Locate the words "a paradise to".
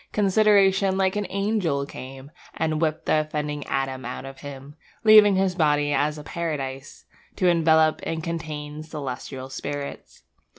6.17-7.47